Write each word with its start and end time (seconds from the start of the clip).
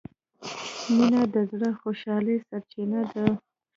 مینه 0.95 1.21
د 1.33 1.35
زړه 1.51 1.69
د 1.75 1.79
خوشحالۍ 1.81 2.37
سرچینه 2.47 3.01
ده. 3.11 3.25